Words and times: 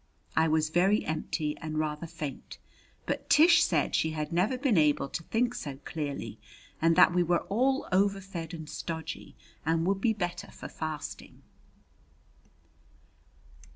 I 0.35 0.47
was 0.47 0.71
very 0.71 1.05
empty 1.05 1.55
and 1.59 1.77
rather 1.77 2.07
faint, 2.07 2.57
but 3.05 3.29
Tish 3.29 3.63
said 3.63 3.93
she 3.93 4.09
had 4.13 4.33
never 4.33 4.57
been 4.57 4.75
able 4.75 5.07
to 5.09 5.21
think 5.21 5.53
so 5.53 5.75
clearly, 5.85 6.39
and 6.81 6.95
that 6.95 7.13
we 7.13 7.21
were 7.21 7.43
all 7.49 7.87
overfed 7.91 8.51
and 8.51 8.67
stodgy 8.67 9.35
and 9.63 9.85
would 9.85 10.01
be 10.01 10.13
better 10.13 10.49
for 10.49 10.67
fasting. 10.67 11.43